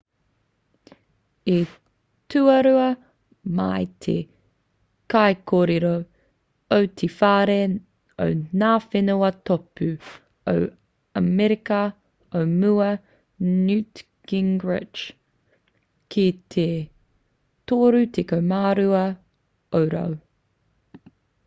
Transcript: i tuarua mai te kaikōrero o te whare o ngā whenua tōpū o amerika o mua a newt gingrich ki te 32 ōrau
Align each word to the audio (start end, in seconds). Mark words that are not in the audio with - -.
i 1.55 1.55
tuarua 2.33 2.85
mai 3.57 3.81
te 4.05 4.13
kaikōrero 5.13 5.91
o 6.77 6.79
te 7.01 7.09
whare 7.19 7.57
o 8.25 8.27
ngā 8.63 8.71
whenua 8.85 9.29
tōpū 9.49 9.89
o 10.53 10.55
amerika 11.21 11.81
o 12.39 12.41
mua 12.55 12.89
a 12.95 13.51
newt 13.67 14.03
gingrich 14.33 15.03
ki 16.17 16.25
te 16.55 16.67
32 17.73 19.05
ōrau 19.83 20.19